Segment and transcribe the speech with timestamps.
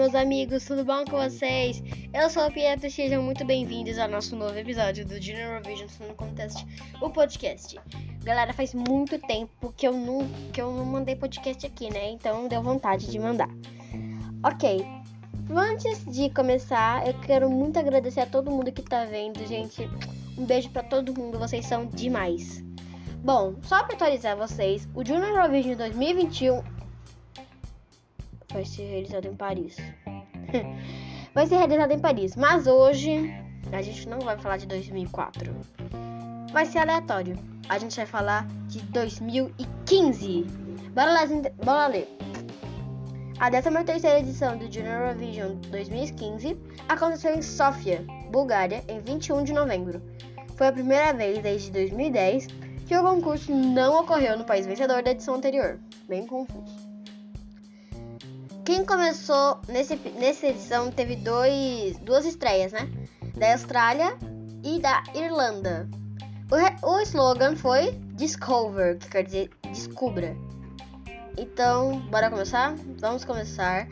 [0.00, 1.82] meus amigos, tudo bom com vocês?
[2.14, 5.90] Eu sou a Pietro e sejam muito bem-vindos ao nosso novo episódio do Junior Vision
[6.08, 6.66] no Contest,
[7.02, 7.78] o podcast.
[8.24, 12.12] Galera, faz muito tempo que eu não, que eu não mandei podcast aqui, né?
[12.12, 13.50] Então deu vontade de mandar.
[14.42, 14.82] Ok,
[15.50, 19.86] antes de começar, eu quero muito agradecer a todo mundo que tá vendo, gente.
[20.38, 22.64] Um beijo para todo mundo, vocês são demais.
[23.22, 26.79] Bom, só para atualizar vocês, o Junior Eurovision 2021
[28.52, 29.76] vai ser realizado em Paris.
[31.34, 33.32] vai ser realizado em Paris, mas hoje
[33.72, 35.54] a gente não vai falar de 2004.
[36.52, 37.38] Vai ser aleatório.
[37.68, 40.42] A gente vai falar de 2015.
[40.92, 41.20] Bora lá,
[41.64, 42.08] bora ler.
[43.38, 49.52] A 13 terceira edição do Junior Eurovision 2015 aconteceu em Sofia, Bulgária, em 21 de
[49.52, 50.02] novembro.
[50.56, 52.48] Foi a primeira vez desde 2010
[52.86, 55.78] que o concurso não ocorreu no país vencedor da edição anterior.
[56.08, 56.89] Bem confuso.
[58.70, 62.88] Quem começou nesse, nessa edição teve dois, duas estreias, né?
[63.36, 64.16] Da Austrália
[64.62, 65.88] e da Irlanda.
[66.48, 70.36] O, o slogan foi Discover, que quer dizer descubra.
[71.36, 72.76] Então, bora começar?
[73.00, 73.88] Vamos começar.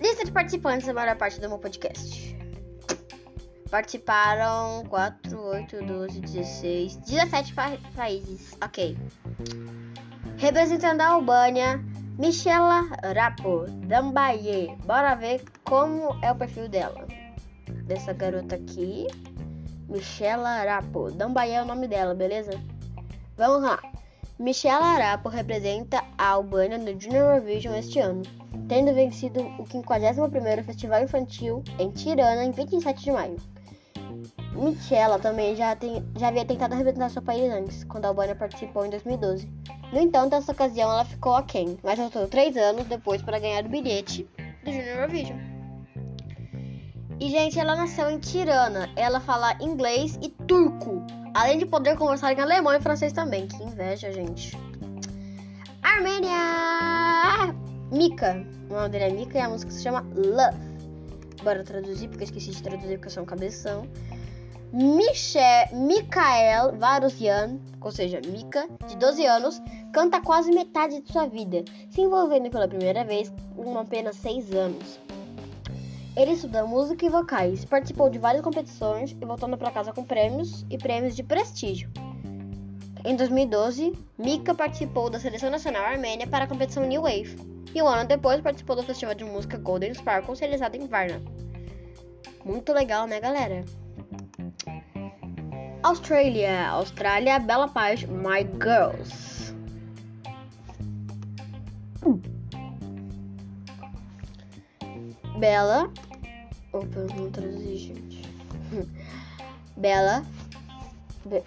[0.00, 2.34] Lista de participantes da maior parte do meu podcast.
[3.70, 8.56] Participaram 4, 8, 12, 16, 17 pa países.
[8.64, 8.96] Ok.
[10.38, 11.84] Representando a Albânia,
[12.18, 14.74] Michela Rapo Dambaye.
[14.86, 17.06] Bora ver como é o perfil dela.
[17.84, 19.06] Dessa garota aqui.
[19.86, 21.10] Michela Rapo.
[21.10, 22.58] Dambaye é o nome dela, beleza?
[23.36, 23.78] Vamos lá.
[24.38, 28.22] Michela Arapo representa a Albânia no Junior Eurovision este ano,
[28.68, 33.36] tendo vencido o 51º Festival Infantil em Tirana em 27 de maio.
[34.56, 38.86] Michela também já, tem, já havia tentado representar seu país antes, quando a Albânia participou
[38.86, 39.48] em 2012.
[39.92, 43.68] No entanto, nessa ocasião ela ficou aquém, mas voltou três anos depois para ganhar o
[43.68, 44.28] bilhete
[44.64, 45.38] do Junior Eurovision.
[47.18, 48.90] E, gente, ela nasceu em Tirana.
[48.94, 51.02] Ela fala inglês e turco,
[51.32, 53.46] além de poder conversar em alemão e francês também.
[53.46, 54.58] Que inveja, gente.
[55.82, 57.54] Armênia!
[57.90, 58.44] Mika.
[58.68, 60.58] O nome dele é Mika e a música se chama Love.
[61.42, 63.86] Bora traduzir, porque eu esqueci de traduzir porque eu sou um cabeção.
[64.78, 71.64] Michel, Mikael Varusian, ou seja, Mika, de 12 anos, canta quase metade de sua vida,
[71.88, 75.00] se envolvendo pela primeira vez com apenas 6 anos.
[76.14, 80.66] Ele estuda música e vocais, participou de várias competições e voltando para casa com prêmios
[80.68, 81.90] e prêmios de prestígio.
[83.02, 87.34] Em 2012, Mika participou da seleção nacional armênia para a competição New Wave,
[87.74, 91.22] e um ano depois participou do festival de música Golden Sparkle, realizado em Varna.
[92.44, 93.64] Muito legal, né, galera?
[95.86, 99.54] Austrália, Austrália, Bela Paz, My Girls.
[105.38, 105.88] Bela.
[106.72, 108.22] Opa, não traduzi, gente.
[109.76, 110.24] Bela.
[111.24, 111.44] Be...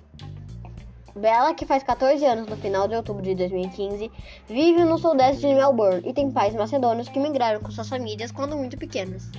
[1.14, 4.10] Bela, que faz 14 anos no final de outubro de 2015,
[4.48, 8.56] vive no sudeste de Melbourne e tem pais macedônios que migraram com suas famílias quando
[8.56, 9.30] muito pequenas.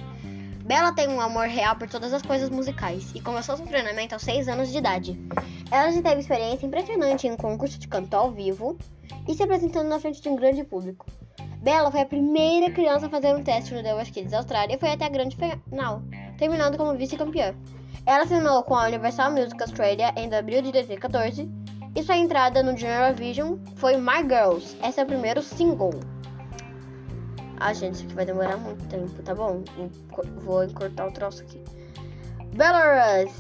[0.71, 4.23] Bella tem um amor real por todas as coisas musicais e começou seu treinamento aos
[4.23, 5.21] 6 anos de idade.
[5.69, 8.79] Ela já teve experiência impressionante em um concurso de canto ao vivo
[9.27, 11.07] e se apresentando na frente de um grande público.
[11.61, 14.79] Bella foi a primeira criança a fazer um teste no The Voice Kids Austrália e
[14.79, 16.03] foi até a grande final,
[16.39, 17.53] terminando como vice-campeã.
[18.07, 21.51] Ela assinou com a Universal Music Australia em abril de 2014
[21.97, 24.77] e sua entrada no Junior Eurovision foi My Girls.
[24.87, 25.99] Esse é o primeiro single.
[27.61, 29.63] Ah, gente, isso aqui vai demorar muito tempo, tá bom?
[30.39, 31.63] Vou encurtar o troço aqui.
[32.55, 33.31] Belarus.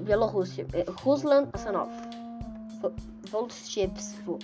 [0.00, 0.66] Bielorrússia.
[0.72, 1.90] É, Ruslan Asanov.
[3.28, 4.38] Volchevstvo.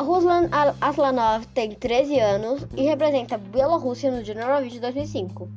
[0.00, 0.48] Ruslan
[0.80, 5.48] Aslanov tem 13 anos e representa a Bielorrússia no Junior Eurovision 2005.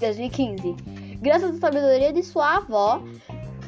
[0.00, 0.72] 2015.
[1.20, 3.00] Graças à sabedoria de sua avó,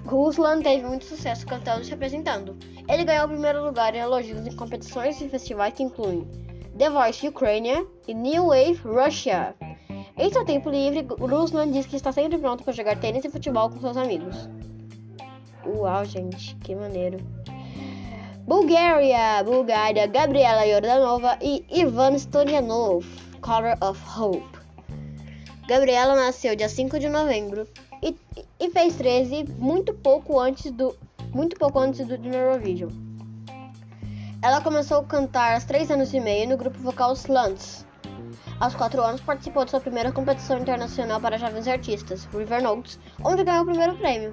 [0.05, 2.56] Ruslan teve muito sucesso cantando e se apresentando.
[2.88, 6.27] Ele ganhou o primeiro lugar em elogios em competições e festivais que incluem
[6.79, 9.55] The Voice Ukraine e New Wave Russia.
[10.17, 13.69] Em seu tempo livre, Ruslan diz que está sempre pronto para jogar tênis e futebol
[13.69, 14.49] com seus amigos.
[15.67, 17.19] Uau, gente, que maneiro.
[18.47, 23.05] Bulgária, Bulgária, Gabriela Yordanova e Ivan Stolianov,
[23.41, 24.59] Color of Hope.
[25.67, 27.67] Gabriela nasceu dia 5 de novembro
[28.00, 28.17] e,
[28.61, 30.97] e fez 13 muito pouco antes do
[31.37, 32.91] muito pouco antes do Eurovision.
[34.41, 37.87] Ela começou a cantar aos 3 anos e meio no grupo vocal Slants.
[38.59, 43.44] Aos 4 anos participou de sua primeira competição internacional para jovens artistas, River Notes, onde
[43.44, 44.31] ganhou o primeiro prêmio.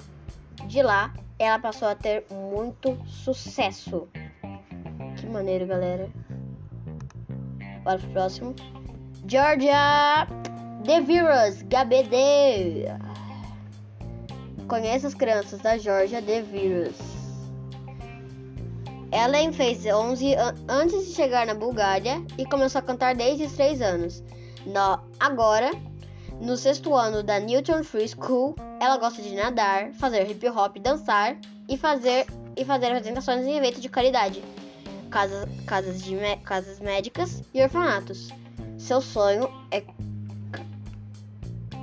[0.66, 4.08] De lá, ela passou a ter muito sucesso.
[5.18, 6.08] Que maneiro, galera.
[7.84, 8.54] Bora pro próximo.
[9.28, 10.26] Georgia
[10.84, 12.86] The Virus, GBD.
[14.68, 16.96] Conheça as crianças da Georgia The Virus.
[19.12, 23.52] Ellen fez 11 an antes de chegar na Bulgária e começou a cantar desde os
[23.52, 24.24] 3 anos.
[24.66, 25.70] No, agora,
[26.40, 31.36] no sexto ano da Newton Free School, ela gosta de nadar, fazer hip hop, dançar
[31.68, 32.26] e fazer,
[32.56, 34.42] e fazer apresentações em eventos de caridade,
[35.10, 38.30] casas, casas, de, casas médicas e orfanatos.
[38.78, 39.82] Seu sonho é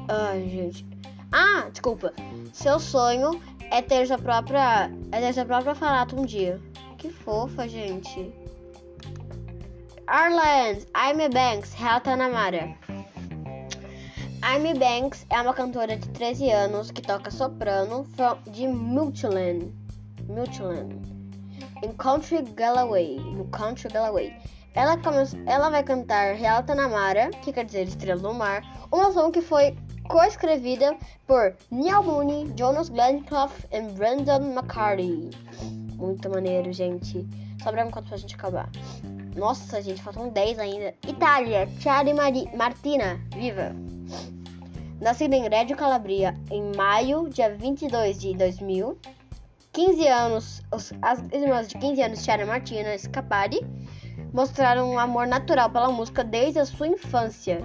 [0.10, 0.91] Ai, gente.
[1.31, 2.13] Ah, desculpa.
[2.54, 3.42] Seu sonho
[3.72, 4.92] é ter sua própria.
[5.12, 6.60] É ter sua própria falato um dia.
[6.98, 8.33] Que fofa, gente.
[10.07, 12.75] Ireland, Amy Banks, Helta Namara.
[14.42, 18.06] Amy Banks é uma cantora de 13 anos que toca soprano
[18.48, 19.74] de Multiland.
[20.27, 20.94] Multiland.
[21.81, 23.19] Em Country Galloway.
[23.19, 24.34] No Country Galloway.
[24.74, 25.24] Ela, come...
[25.45, 29.77] ela vai cantar Realta Namara, que quer dizer Estrela do Mar, uma som que foi
[30.07, 30.95] coescrevida
[31.27, 35.30] por Neil Mooney, Jonas Glencroft e Brandon McCarty.
[35.95, 37.27] Muito maneiro, gente.
[37.62, 38.69] Só pra enquanto a gente acabar.
[39.36, 40.94] Nossa, gente, faltam 10 ainda.
[41.07, 43.75] Itália, Chiara Mari Martina, viva!
[45.00, 48.98] Nascida em Reggio Calabria em maio, dia 22 de 2000.
[49.74, 53.65] 15 anos, os, as irmãs de 15 anos, Chiara Martina Scapari,
[54.33, 57.59] mostraram um amor natural pela música desde a sua infância.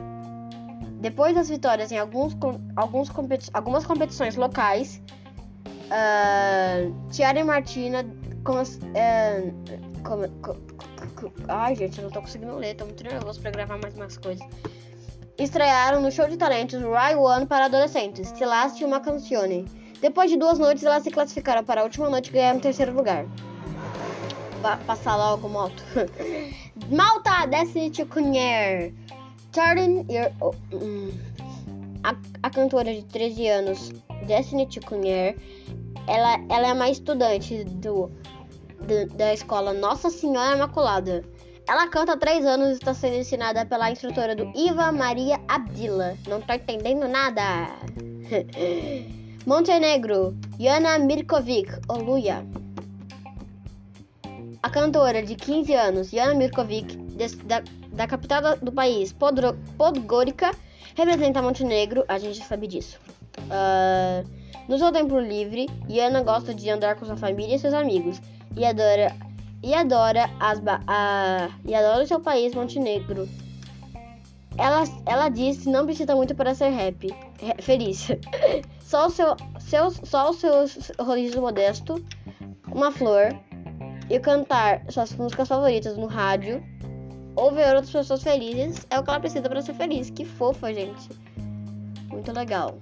[1.07, 2.37] Depois das vitórias em alguns,
[2.75, 5.01] alguns competi algumas competições locais,
[5.87, 8.05] uh, Tiara e Martina.
[8.43, 8.65] Com, uh,
[10.03, 10.59] com,
[11.15, 14.17] com, ai, gente, eu não tô conseguindo ler, tô muito nervoso pra gravar mais umas
[14.17, 14.45] coisas.
[15.39, 19.65] Estrearam no show de talentos Rai One para adolescentes, Stilasti uma Canzone.
[20.01, 22.93] Depois de duas noites, elas se classificaram para a última noite e ganharam o terceiro
[22.93, 23.27] lugar.
[24.61, 25.85] Va passar logo, moto.
[26.91, 28.93] Malta, Destiny Cunher.
[29.57, 31.11] Starting Year oh, hum.
[32.05, 33.91] a, a, cantora de 13 anos,
[34.27, 35.35] Destiny Cunher,
[36.07, 38.11] ela, ela é uma estudante do,
[38.83, 41.25] do, da escola Nossa Senhora Imaculada.
[41.67, 46.19] Ela canta há 3 anos e está sendo ensinada pela instrutora do Iva Maria Abdila.
[46.29, 47.79] Não tô entendendo nada.
[49.47, 52.47] Montenegro, Yana Mirkovic, Oluya.
[54.63, 56.95] A cantora de 15 anos, Yana Mirkovic,
[57.47, 57.63] da,
[57.97, 60.53] da capital do país, Podro, Podgorica,
[60.95, 62.99] representa Montenegro, a gente sabe disso.
[63.39, 64.29] Uh,
[64.69, 68.21] no seu tempo livre, Yana gosta de andar com sua família e seus amigos
[68.57, 69.15] e adora
[69.63, 73.29] e adora as a, e adora o seu país, Montenegro.
[74.59, 77.15] Ela, ela diz que não precisa muito para ser happy,
[77.61, 78.09] feliz.
[78.81, 82.03] só o seu, seu, só o seu sorriso modesto,
[82.73, 83.37] uma flor
[84.09, 86.63] e cantar suas músicas favoritas no rádio
[87.37, 90.11] ou ver outras pessoas felizes é o que ela precisa para ser feliz.
[90.11, 91.11] Que fofa, gente.
[92.09, 92.79] Muito legal.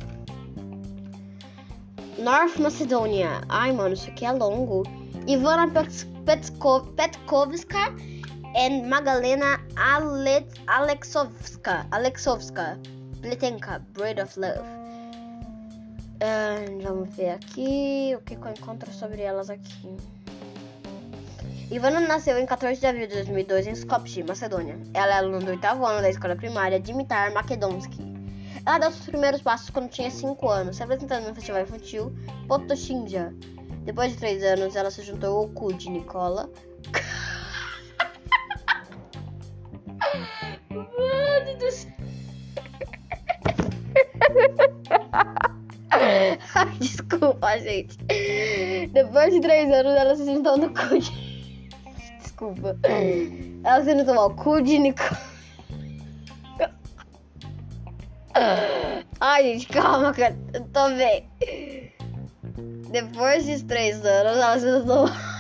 [2.19, 3.43] North Macedonia.
[3.49, 4.85] Ai, mano, isso aqui é longo.
[5.27, 5.69] Ivana
[6.25, 7.93] Petko Petkovska
[8.55, 11.87] e Magalena Ale Alexovska.
[11.91, 12.79] Alexovska.
[13.21, 14.61] Pletenka, Bread of Love.
[16.23, 19.97] Uh, vamos ver aqui o que eu encontro sobre elas aqui.
[21.71, 24.79] Ivana nasceu em 14 de abril de 2002 em Skopje, Macedônia.
[24.93, 28.15] Ela é aluna do oitavo ano da escola primária Dimitar Makedonsky.
[28.67, 32.15] Ela deu seus primeiros passos quando tinha 5 anos, se apresentando no festival infantil
[32.47, 33.35] Potoshinja.
[33.83, 36.51] Depois de 3 anos, ela se juntou ao Kud Nicola.
[40.71, 41.93] Mano do céu.
[46.55, 47.97] Ai, desculpa, gente.
[48.93, 51.24] Depois de 3 anos, ela se juntou no Kud
[52.35, 52.77] desculpa.
[53.65, 54.79] Ela sendo tomar o cu de.
[59.21, 60.37] Ai, gente, calma, cara.
[60.53, 61.31] Eu tô bem.
[62.91, 65.35] Depois de três anos, ela se tomar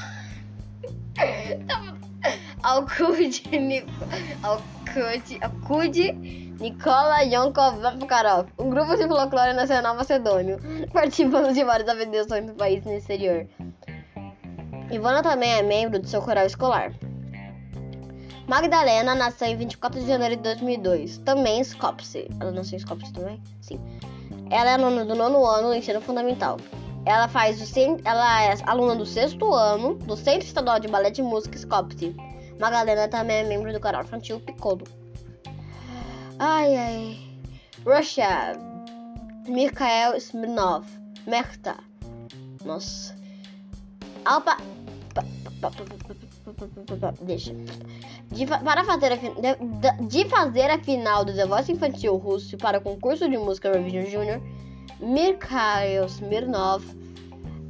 [2.62, 3.92] ao cu de Nicole.
[4.42, 4.62] Ao
[5.66, 6.12] cu de,
[6.60, 7.16] Nicola
[8.58, 10.58] um grupo de folclore nacional macedônio,
[10.92, 13.46] participando de várias aventuras do país no exterior.
[14.94, 16.92] Ivana também é membro do seu coral escolar.
[18.46, 22.28] Magdalena nasceu em 24 de janeiro de 2002, também em.
[22.38, 23.42] Ela nasceu em Skopje também?
[23.60, 23.80] Sim.
[24.50, 26.58] Ela é aluna do nono ano do ensino fundamental.
[27.06, 27.66] Ela faz o
[28.04, 32.14] ela é aluna do sexto ano do Centro Estadual de Balé de Música Skopje.
[32.60, 34.86] Magdalena também é membro do coral infantil Piccolo.
[36.38, 37.18] Ai ai.
[37.84, 38.52] Russia.
[39.48, 40.86] Mikhail Smirnov.
[41.26, 41.76] Merta.
[42.64, 43.23] Nossa.
[44.24, 44.56] Alpa
[47.22, 47.54] Deixa.
[48.30, 52.78] De, para fazer a, de, de, fazer a final do The Voice Infantil Russo para
[52.78, 54.40] o concurso de música Eurovision Junior,
[55.00, 56.84] Mikhail Smirnov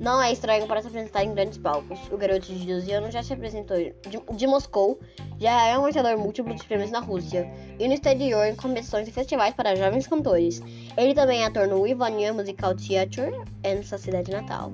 [0.01, 1.99] não é estranho para se apresentar em grandes palcos.
[2.11, 4.99] O garoto de 12 anos já se apresentou de, de Moscou,
[5.39, 9.13] já é um vencedor múltiplo de prêmios na Rússia e no exterior em competições e
[9.13, 10.61] festivais para jovens cantores.
[10.97, 13.31] Ele também é ator no Ivania Musical Theatre
[13.63, 14.73] em sua cidade natal.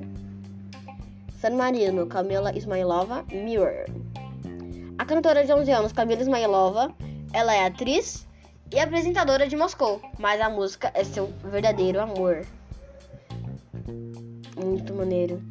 [1.40, 3.87] San Marino, Camila Ismailova, Mirror.
[4.99, 6.94] A cantora de 11 anos, Camila Ismailova,
[7.32, 8.28] ela é atriz
[8.70, 12.44] e apresentadora de Moscou, mas a música é seu verdadeiro amor.
[14.62, 15.42] Muito maneiro.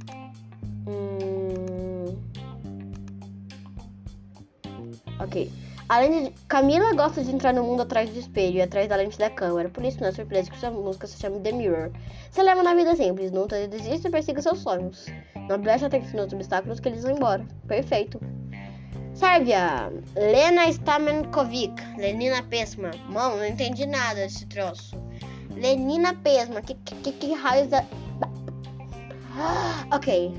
[0.88, 2.16] Hum...
[5.20, 5.52] Ok.
[5.90, 6.32] Além de.
[6.48, 9.70] Camila gosta de entrar no mundo atrás do espelho e atrás da lente da câmera.
[9.70, 11.90] Por isso não é surpresa que sua música se chame The Mirror.
[12.30, 15.08] Você leva uma vida simples, não desiste e persiga seus sonhos.
[15.50, 17.44] Não brecha atenção nos obstáculos que eles vão embora.
[17.68, 18.22] Perfeito.
[19.16, 19.92] Sérvia.
[20.16, 21.74] Lena Stamenkovic.
[21.98, 22.92] Lenina Pesma.
[23.10, 24.96] Mão, não entendi nada desse troço.
[25.56, 26.62] Lenina Pesma.
[26.62, 27.84] Que, que, que raios da.
[29.92, 30.34] Ok.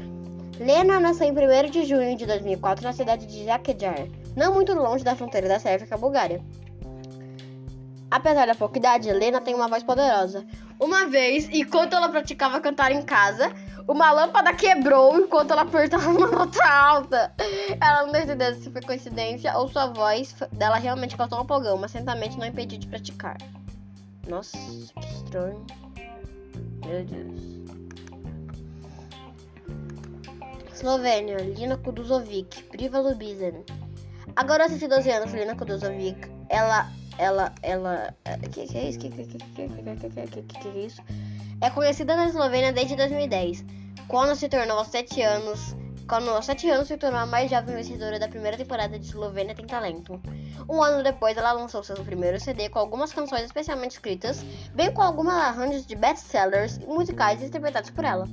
[0.61, 5.02] Lena nasceu em 1 de junho de 2004 na cidade de Jakedjar, não muito longe
[5.02, 6.45] da fronteira da Sérvia com a Bulgária.
[8.11, 10.45] Apesar da pouca idade, Lena tem uma voz poderosa.
[10.79, 13.50] Uma vez, enquanto ela praticava cantar em casa,
[13.90, 17.32] uma lâmpada quebrou enquanto ela apertava uma nota alta.
[17.80, 21.90] Ela não entendeu se foi coincidência ou sua voz dela realmente causou um apagão, mas
[21.90, 23.37] certamente não impediu de praticar.
[24.28, 25.66] Nossa, que estranho.
[26.87, 27.61] Meu Deus.
[30.73, 33.64] Eslovênia, Lina Kuduzovic, Priva Lubizan.
[34.37, 38.14] A garota de 12 anos, Lina Kuduzovic, ela, ela, ela,
[38.52, 38.99] que que é isso?
[39.00, 41.02] Que, que, que, que é isso?
[41.61, 43.64] É conhecida na Eslovênia desde 2010,
[44.09, 45.76] quando se tornou aos 7 anos,
[46.09, 49.54] quando aos 7 anos se tornou a mais jovem vencedora da primeira temporada de Eslovênia
[49.54, 50.20] Tem Talento.
[50.68, 54.42] Um ano depois, ela lançou seu primeiro CD com algumas canções especialmente escritas,
[54.75, 58.28] bem com algumas arranjos de best-sellers musicais interpretados por ela.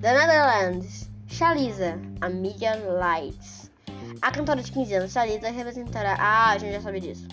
[0.00, 3.70] The Netherlands Shalisa, a Media Lights.
[4.22, 6.16] A cantora de 15 anos, Shalisa, representará.
[6.18, 7.28] Ah, a gente já sabe disso.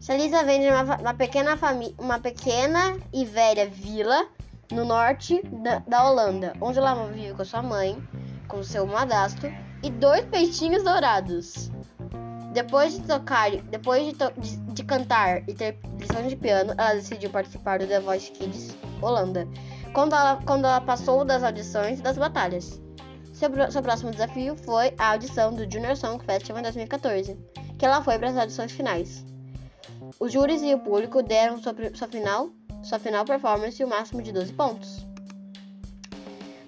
[0.00, 1.58] Shalisa vem de uma, uma pequena
[1.98, 4.26] uma pequena e velha vila
[4.72, 7.96] no norte da, da, Holanda, onde ela vive com sua mãe,
[8.48, 11.70] com seu madastro e dois peixinhos dourados.
[12.52, 16.94] Depois de tocar, depois de, to, de, de cantar e ter lição de piano, ela
[16.94, 19.46] decidiu participar do The Voice Kids Holanda,
[19.92, 22.80] quando ela, quando ela passou das audições e das batalhas.
[23.32, 27.36] Seu, seu próximo desafio foi a audição do Junior Song Festival em 2014,
[27.78, 29.26] que ela foi para as audições finais.
[30.18, 32.48] Os júris e o público deram sua, sua, final,
[32.82, 35.06] sua final performance o máximo de 12 pontos.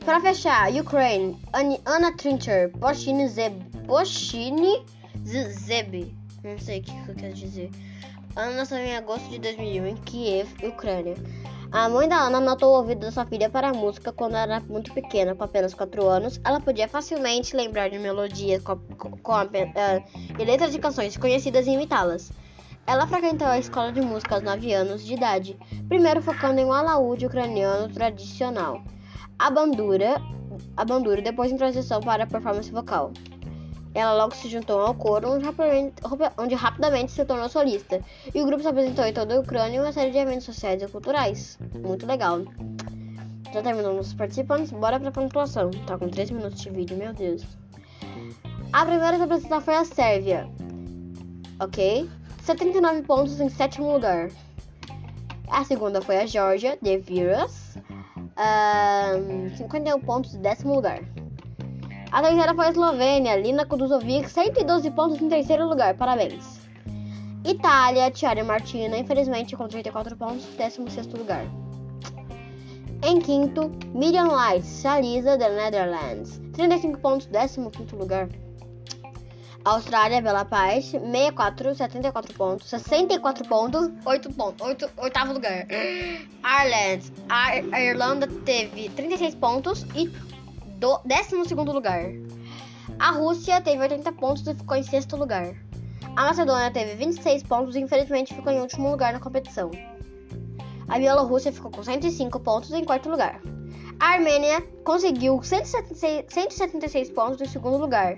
[0.05, 1.38] Para fechar, Ukraine,
[1.85, 4.85] Anna Trincher, Boshini Zeb, Boshini
[5.25, 7.71] Zeb, não sei o que eu quero dizer.
[8.35, 11.15] Ana nasceu em agosto de 2001 em Kiev, Ucrânia.
[11.71, 14.61] A mãe da Ana notou o ouvido da sua filha para a música quando era
[14.61, 16.41] muito pequena, com apenas 4 anos.
[16.43, 21.67] Ela podia facilmente lembrar de melodias com, com a, uh, e letras de canções conhecidas
[21.67, 22.33] e imitá-las.
[22.88, 25.59] Ela frequentou a escola de música aos 9 anos de idade,
[25.90, 28.83] primeiro focando em um alaúde ucraniano tradicional,
[29.38, 30.18] a bandura,
[30.75, 33.12] a bandura depois em transição para a performance vocal.
[33.95, 35.95] Ela logo se juntou ao coro, onde rapidamente,
[36.38, 38.00] onde rapidamente se tornou solista.
[38.35, 40.80] E o grupo se apresentou em toda a Ucrânia em uma série de eventos sociais
[40.80, 41.59] e culturais.
[41.85, 42.40] Muito legal.
[43.52, 45.71] Já terminamos os participantes, bora pra pontuação.
[45.87, 47.45] Tá com 3 minutos de vídeo, meu Deus.
[48.73, 50.49] A primeira a se apresentar foi a Sérvia.
[51.61, 52.09] Ok?
[52.49, 54.31] 79 pontos em sétimo lugar.
[55.50, 57.76] A segunda foi a Georgia, The Virus.
[58.38, 61.00] Um, 51 pontos em décimo lugar.
[62.11, 66.59] A terceira foi a Eslovênia, Lina Kuduzovic, 112 pontos em terceiro lugar, parabéns.
[67.45, 71.45] Itália, Tiara Martina, infelizmente com 34 pontos, 16 lugar.
[73.05, 78.26] Em quinto, Miriam Light, Salisa, da Netherlands, 35 pontos, 15 lugar.
[79.65, 85.67] Austrália, Bela Paz, 64, 74 pontos, 64 pontos, 8 pontos, 8, oitavo lugar.
[86.43, 90.09] Ireland, a Irlanda teve 36 pontos e
[90.79, 92.05] do 12 lugar.
[92.99, 95.55] A Rússia teve 80 pontos e ficou em sexto lugar.
[96.17, 99.71] A Macedônia teve 26 pontos e infelizmente ficou em último lugar na competição.
[100.88, 103.41] A Bielorrússia ficou com 105 pontos em quarto lugar.
[104.00, 108.17] A Armênia conseguiu 176, 176 pontos em segundo lugar.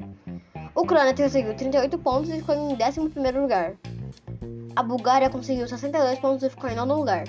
[0.75, 3.01] Ucrânia conseguiu 38 pontos e ficou em 11
[3.39, 3.75] lugar.
[4.77, 7.25] A Bulgária conseguiu 62 pontos e ficou em nono lugar.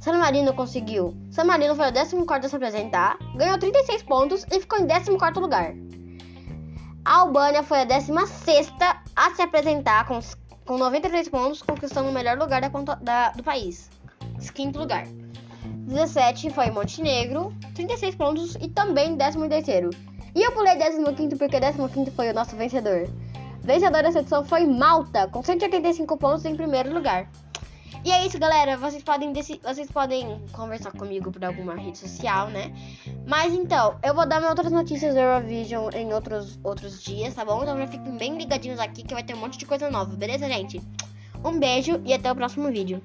[0.00, 1.14] San Marino conseguiu.
[1.30, 5.40] San Marino foi o 14 a se apresentar, ganhou 36 pontos e ficou em 14
[5.40, 5.74] lugar.
[7.04, 8.72] A Albânia foi a 16
[9.16, 10.20] a se apresentar com,
[10.64, 13.90] com 93 pontos, conquistando o melhor lugar da, da, do país.
[14.54, 15.04] Quinto lugar.
[15.64, 19.90] 17 foi Montenegro, 36 pontos e também 13 terceiro.
[20.34, 23.08] E eu pulei 15 porque 15 foi o nosso vencedor.
[23.62, 27.28] Vencedor dessa edição foi Malta, com 185 pontos em primeiro lugar.
[28.04, 28.76] E é isso, galera.
[28.76, 32.72] Vocês podem, vocês podem conversar comigo por alguma rede social, né?
[33.26, 37.44] Mas então, eu vou dar minhas outras notícias do Eurovision em outros, outros dias, tá
[37.44, 37.62] bom?
[37.62, 40.48] Então já fiquem bem ligadinhos aqui que vai ter um monte de coisa nova, beleza,
[40.48, 40.80] gente?
[41.44, 43.02] Um beijo e até o próximo vídeo.